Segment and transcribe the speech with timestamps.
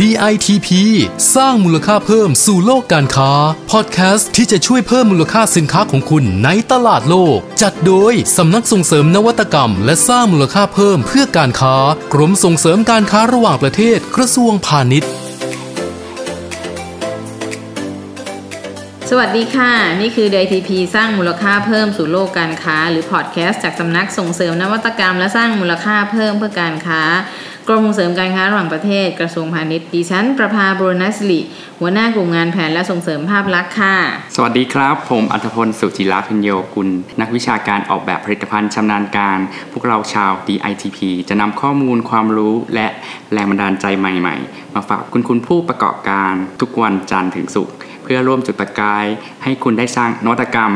[0.00, 0.68] DITP
[1.36, 3.32] สร้างมูลค่าเพิ่มสู่โลกการค้า
[3.70, 11.76] พอดแคสต์ที่จะช่วยเพิ่มมูลค่าสินค้าของคุณในตลาดโลก จัดโดยสำนักส่งเสริมนวัตกรรม และสร้างมูลค่าเพิ่มเพื่อการค้า
[12.12, 15.10] กรมส่งเสริมการค้าระหว่างประเทศกระทรวงพาณิชย์
[19.10, 27.02] สวัสดีค่ะ นี่คือ DITP สร้างมูลค่าเพิ่มสู่โลกการค้า หรือพอดแคสต์จากสำนักส่งเสริมนวัตกรรม และสร้างมูลค่าเพิ่มเพื่อการค้า
[27.68, 31.40] กรมส่งเสริมการค้าระหว่างประเทศกระทรวงพาณิชย์ดิฉันประภาบุรณสิริ
[31.80, 33.96] หัวหน้ากลุ่มงานแผนและส่งเสริมภาพลักษณ์ค่ะ
[34.36, 36.88] สวัสดีครับ ผมอัธพลสุจิราพิญโยกุล
[37.20, 39.38] นักวิชาการออกแบบผลิตภัณฑ์ชำนาญการ
[39.72, 40.98] พวกเราชาว DITP
[41.28, 42.86] จะนำข้อมูลความรู้และ
[43.32, 49.06] แรงบันดาลใจใหม่ ๆ มาฝากคุณคุณผู้ประกอบการทุกวันจันทร์ถึงศุกร์เพื่อร่วมจุดประกาย
[49.42, 50.72] ให้คุณได้สร้างนวัตกรรม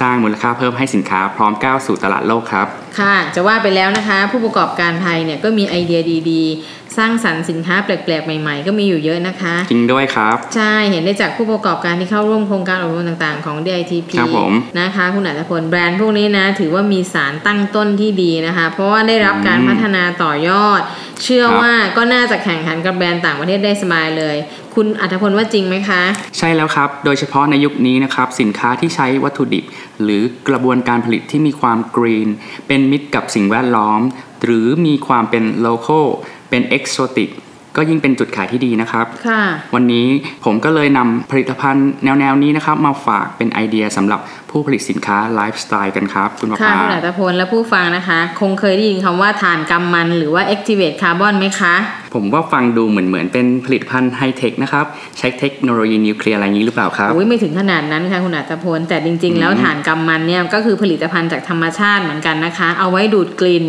[0.00, 2.66] สร้างมูลค่าเพิ่มให้สินค้าพร้อมก้าวสู่ตลาดโลกครับ
[2.98, 20.80] ค่ะ จะว่าไปแล้วนะคะ ผู้ประกอบการไทยเนี่ยก็มีไอเดียดีๆ สร้างสรรค์สินค้าแปลกๆ ใหม่ๆ ก็มีอยู่เยอะนะคะ จริงด้วยครับ ใช่เห็นได้จากผู้ประกอบการที่เข้าร่วมโครงการอบรมต่างๆ ของ DITP ครับผมนะคะ คุณอัตพลแบรนด์พวกนี้นะ ถือว่ามีสารตั้งต้นที่ดีนะคะ เพราะว่าได้รับการอืมพัฒนาต่อยอด
[21.22, 24.36] เชื่อครับว่าก็น่าจะแข่งขันกับแบรนด์ต่างประเทศได้สบายเลย
[24.74, 26.02] คุณอัตพลว่าจริงไหมคะ
[26.38, 29.64] ใช่แล้วครับ โดยเฉพาะในยุคนี้นะครับ สินค้าที่ใช้วัตถุดิบ
[30.02, 32.28] หรือกระบวนการผลิตที่มีความกรีน
[32.66, 34.00] เป็นมิตรกับสิ่งแวดล้อม
[34.44, 36.06] หรือมีความเป็นโล c a l
[36.50, 37.30] เป็นเอกโซติก
[37.76, 39.42] ก็ยิ่งเป็นจุดขายที่ดีนะครับค่ะ
[39.74, 40.06] วันนี้
[40.44, 51.74] ผมก็เลยนำผลิตภัณฑ์แนวๆนี้นะครับ มาฝากเป็นไอเดียสำหรับผู้ผลิตสินค้าไลฟ์สไตล์กันครับคุณประค่ะภาคุณอัตพลและผู้ฟังนะคะ คงเคยได้ยินคำว่าถ่านกำมันหรือว่า activate carbon ไหมคะ
[52.14, 54.84] ผมว่าฟังดูเหมือนเหมือนเป็นผลิตภัณฑ์ไฮเทคนะครับ
[55.18, 63.64] ใช้เทคโนโลยีนิวเคลียร์อะไรอย่างนี้หรือเปล่าครับอุ้ยไม่ถึงขนาดนั้นค่ะคุณอัตพล แต่จริง ๆ แล้วถ่านกำมันเนี่ยก็คือผลิตภัณฑ์จากธรรมชาติเหมือนกันนะคะ เอาไว้ดูดกลิ่น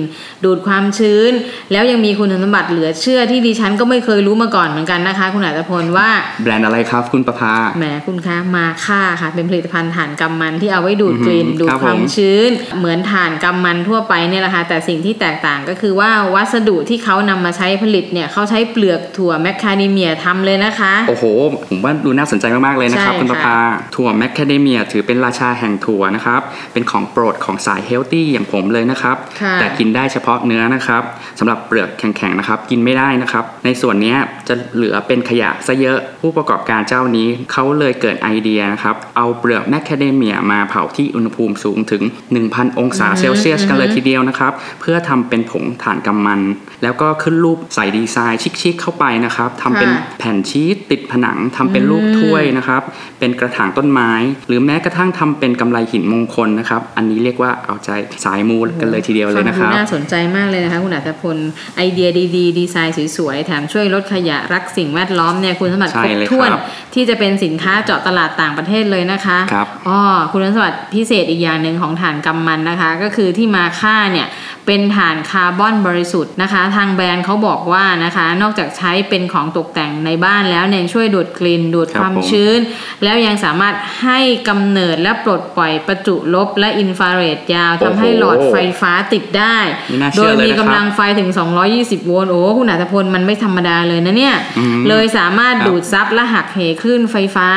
[0.46, 1.32] ดูดความชื้น
[1.72, 6.10] แล้วยังมีคุณสมบัติเหลือเชื่อที่ดิฉันก็ไม่เคยรู้มาก่อนเหมือนกันนะคะ คุณอัตพลว่า
[6.44, 12.50] แบรนด์อะไรครับ คุณประภาแหมคุณคะมาค่าค่ะ เป็นผลิตภัณฑ์ถ่านกำมันที่เอาไว้ดูดกลิ่นอือหือดูดครับความผมชื้น
[12.80, 21.26] เหมือนถ่านกำมันทั่วไปเนี่ยแหละค่ะแต่สิ่งที่แตกต่างก็คือว่าวัสดุที่เขานำมาใช้ผลิตเนี่ยเขาใช้เปลือกถั่วแมคคาเดเมียทำเลยนะคะ โอ้โห
[21.68, 23.58] ผมว่าดูน่าสนใจมาก ๆ เลยนะครับใช่คุณประภา
[23.96, 26.42] ถั่วแมคคาเดเมียถือเป็นราชาแห่งถั่วนะครับ
[26.74, 31.04] เป็นของโปรดของสาย healthy อย่างผมเลยนะครับค่ะแต่กินได้เฉพาะเนื้อนะครับ
[31.40, 42.04] สำหรับเปลือกแข็ง ๆ นะครับ กินไม่ได้นะครับ ในส่วนเนี้ยจะเหลือเป็นขยะซะเยอะผู้ประกอบการเจ้านี้เขาเลยเกิดไอเดียนะครับเอาเปลือกแมคคาเดเมียมาเผาที่อุณหภูมิสูงถึง
[42.42, 46.42] 1,000 องศาเซลเซียสกันเลยทีเดียวนะครับ เพื่อทำเป็นผงถ่านกัมมัน
[46.84, 52.82] แล้วก็ขึ้นรูปใส่ดีไซน์ชิคๆเข้าไปนะครับทำเป็นค่ะแผ่นชีสติดผนังทำเป็นรูปถ้วยนะครับ
[53.20, 54.12] เป็นกระถางต้นไม้
[54.48, 57.90] หรือแม้กระทั่งทำเป็นกำไรหินมงคลนะครับ อันนี้เรียกว่าเอาใจ
[58.24, 61.38] สายมูกันเลยทีเดียวเลยนะคฟัรังบดูน่าสนใจมากเลยนะคะคุณอัตพล
[61.78, 66.62] ไอเดียดีๆ ดีไซน์สวยๆแถมช่วยลดขยะรักสิ่งแวดล้อมเนี่ยคุณสมบัติใช่ครบเลยถ้วนครับ
[66.94, 70.00] ที่จะเป็นสินค้าเจาะตลาดต่างประเทศเลยนะคะครับอ๋อ
[70.32, 74.28] คุณสมบัติพิเศษอีกอย่างหนึ่งของฐานกำมันนะคะ ก็คือที่มาค่าเนี่ย
[74.66, 82.60] เป็นฐานคาร์บอนบริสุทธิ์นะคะ ทางแบรนด์เขาบอกว่านะคะ นอกจากใช้เป็นของตกแต่งในบ้านแล้วเนี่ยยังช่วยดูดกลิ่นดูดครับความผมชื้น
[83.04, 89.58] แล้วยังสามารถให้กำเนิดและปลดปล่อยประจุลบและอินฟราเรดยาวทำให้หลอดไฟฟ้าติดได้
[89.90, 91.30] ไม่น่าโดเชื่ยอเลยมีนะคกำลัรับงไฟถึง
[91.70, 97.50] 220 โวลต์โอ้คุณอัตพลมันไม่ธรรมดาเลยนะเนี่ยอืมเลยสามารถครับดูดซับและหักเหคลื่นไฟฟ้า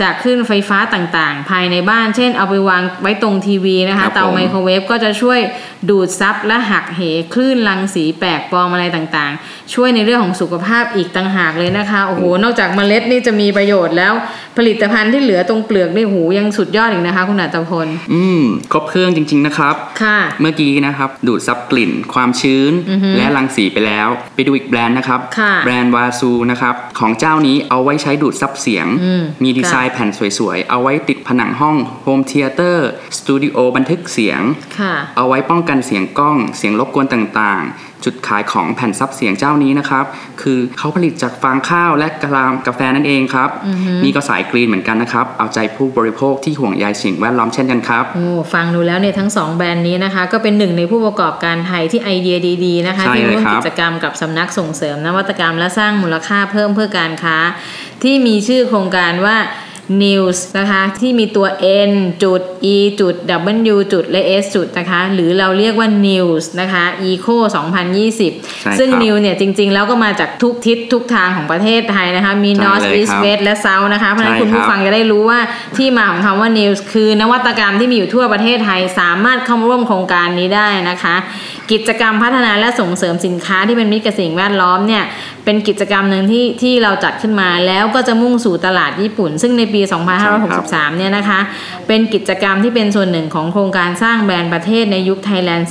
[0.00, 5.40] จากคลื่นไฟฟ้าต่างๆ ภายในบ้าน เช่นเอาไปวางไว้ตรงทีวีนะครัคะบเตาผมไมโครเวฟก็จะช่วย
[5.90, 7.00] ดูดซับและหักเห
[7.34, 14.12] คลื่นรังสีแปลกปลอมอะไรต่างๆ ช่วยในเรื่องของสุขภาพอีกต่างหากเลยนะคะโอ้โหนอกจากเมล็ดนี่จะมีประโยชน์แล้ว
[14.56, 18.42] ผลิตภัณฑ์ที่เหลือตรงเปลือกนี่หูยังสุดยอดอีกนะคะ คุณอัตพลอืม
[18.72, 30.08] ครบเครื่องจริง ๆนะครับค่ะเมื่อกี้นะครับ ดูดซับกลิ่น ความชื้นอือฮึและรังสีไปแล้ว ไปดูอีกแบรนด์นะครับค่ะแบรนด์วาซูนะครับของเจ้านี้เอาไว้ใช้ดูดซับเสียงอืมมีดีไซน์แผ่น
[30.38, 32.88] สวยๆ เอาไว้ติดผนังห้องhome theater
[33.18, 34.40] สตูดิโอบันทึกเสียง
[34.80, 40.04] ค่ะเอาไว้ป้องกันเสียงก้อง เสียงรบกวนต่างๆ จุดขายของแผ่นซับเสียงเจ้านี้นะครับ
[40.42, 43.48] คือเขาผลิตจากฟางข้าวและกะลากาแฟนั่นเองครับ
[44.04, 57.36] นี่ก็สาย green เหมือนกันนะครับ เอาใจผู้บริโภคที่ห่วงใยสิ่งแวดล้อมเช่นกันครับโอ้ฟังดูแล้วเนี่ยทั้งสองแบรนด์นี้นะคะ ก็เป็นหนึ่งในผู้ประกอบการไทยที่ไอเดียดีๆนะคะใช่ที่เลยร่วมครับกิจกรรมกับสำนักส่งเสริมนวัตกรรมและสร้างมูลค่าเพิ่มเพื่อการค้า
[58.02, 59.36] ที่มีชื่อโครงการว่า
[60.02, 61.46] news นะคะที่มีตัว
[61.90, 61.92] n
[62.22, 62.42] จุด
[62.74, 63.14] e จุด
[63.74, 67.36] w จุดและ s จุดนะคะหรือเราเรียกว่า news นะคะ eco
[67.96, 75.40] 2020ใช่ซึ่งครับ new เนี่ยจริง ๆ แล้วก็มาจากทุกทิศทุกทางของประเทศไทยนะคะมีใช่ north เลย east ครับ west และ south นะคะเพราะฉะนั้นใช่คุณผู้ครับฟังจะได้รู้ว่า
[75.76, 81.16] ที่มาของคำว่า news คือนวัตกรรมที่มีอยู่ทั่วประเทศไทยสามารถเข้าร่วมโครงการนี้ได้นะคะ
[81.72, 85.04] กิจกรรมพัฒนาและส่งเสริมสินค้าที่เป็นมิตรกับสิ่งแวดล้อมเนี่ย
[85.46, 89.80] เป็นกิจกรรมหนึ่งที่ที่เราจัดขึ้นมาแล้วก็จะมุ่งสู่ตลาดญี่ปุ่น ซึ่งในปี
[90.40, 91.40] 2563 เนี่ยนะคะ
[91.88, 95.70] เป็นกิจกรรมที่เป็นส่วนหนึ่งของโครงการสร้างแบรนด์ประเทศในยุคไทยแลนด์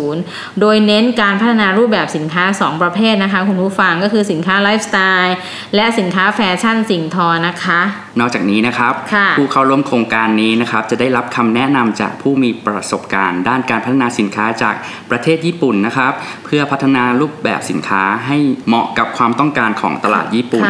[0.00, 5.36] 4.0 โดยเน้นการพัฒนารูปแบบสินค้า 2 ประเภทนะคะ คุณผู้ฟังก็คือสินค้าไลฟ์สไตล์
[5.74, 7.80] และสินค้าแฟชั่นสิ่งทอนะคะ
[8.20, 14.74] นอกจากนี้นะครับค่ะผู้เข้าร่วมโครงการนี้นะครับจะได้รับคำแนะนำจากผู้มีประสบการณ์ ด้านการพัฒนาสินค้าจาก
[15.10, 16.12] ประเทศญี่ปุ่นนะครับ
[16.44, 20.64] เพื่อพัฒนารูปแบบสินค้าให้เหมาะกับความต้องการของตลาดญี่ปุ่น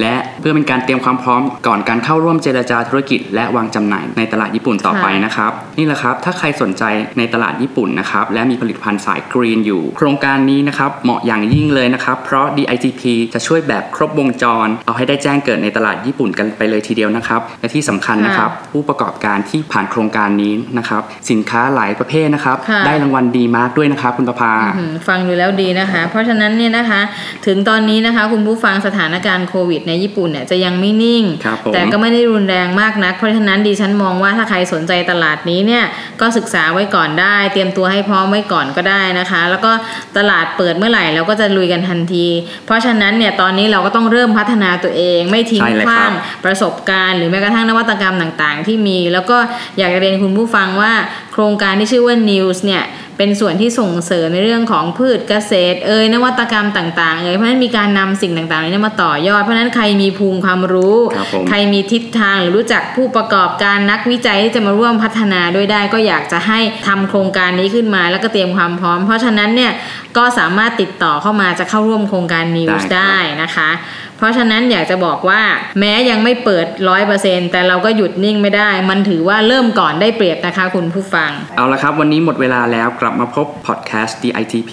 [0.00, 6.82] และเพื่อเป็นการเตรียมความพร้อมก่อนการเข้าร่วมเจรจาธุรกิจ และวางจำหน่ายในตลาดญี่ปุ่นต่อไปนะครับ นี่แหละครับ ถ้าใครสนใจ
[7.18, 13.02] ในตลาดญี่ปุ่นนะครับ และมีผลิตภัณฑ์สายกรีนอยู่ โครงการนี้นะครับ เหมาะอย่างยิ่งเลยนะครับ เพราะ DITP
[13.34, 27.00] จะช่วยแบบครบวงจร เอาให้ได้แจ้งเกิดในตลาดญี่ปุ่นกันไปเลยทีเดียวนะครับ และที่สำคัญนะครับ ผู้ประกอบการที่ผ่านโครงการนี้นะครับ สินค้าหลายประเภทนะครับค่ะได้รางวัลดีมากด้วยนะครับ คุณประภาอืมฟังดูแล้วดีนะคะ เพราะฉะนั้นเนี่ยนะคะ
[27.46, 35.84] ถึงตอนนี้นะคะ คุณผู้ฟังสถานการณ์โควิดในญี่ปุ่นเนี่ยจะยังไม่นิ่งครับผมแต่ก็ไม่ได้รุนแรงมากนัก เพราะฉะนั้นดิฉันมองว่าถ้าใครสนใจตลาดนี้เนี่ย
[36.20, 39.72] ก็ศึกษาไว้ก่อนได้ เตรียมตัวให้พร้อมไว้ก่อนก็ได้นะคะ แล้วก็
[40.16, 42.26] ตลาดเปิดเมื่อไหร่เราก็จะลุยกันทันที
[42.66, 46.10] เพราะฉะนั้นเนี่ยตอนนี้เราก็ต้องเริ่มพัฒนาตัวเอง ไม่ทิ้งใช่เลยขครับว้าง
[46.44, 49.36] ประสบการณ์ หรือแม้กระทั่งนวัตกรรมต่างๆ ที่มี แล้วก็
[49.78, 50.92] อยากจะเรียนคุณผู้ฟังว่า
[51.32, 52.82] โครงการที่ชื่อว่า News เนี่ย
[53.18, 69.72] เป็นส่วนที่ส่งเสริมในเรื่องของพืชเกษตร เอ่ยนวัตกรรมต่างๆเอ่ยเพราะฉะนั้นมีการนำสิ่งต่างๆเหล่านี้มาต่อยอด เพราะฉะนั้นใครมีภูมิความรู้ครับผมใครมีทิศทางหรือรู้จักผู้ประกอบการนักวิจัยที่จะมาร่วมพัฒนาด้วยได้ ก็อยากจะให้ทำโครงการนี้ขึ้นมา แล้วก็เตรียมความพร้อม เพราะฉะนั้นเนี่ย
[70.16, 73.70] ก็สามารถติดต่อเข้ามาจะเข้าร่วมโครงการ News ได้ครับได้นะคะ
[74.18, 75.42] เพราะฉะนั้นอยากจะบอกว่า
[75.80, 84.72] แม้ยังไม่เปิดร้อยเปอร์เซ็นแต่เราก็หยุดนิ่งไม่ได้ มันถือว่าเริ่มก่อนได้เปรียบนะคะคุณผู้ฟัง เอาละครับ วันนี้หมดเวลาแล้วกลับมาพบพอดแคสต์ DITP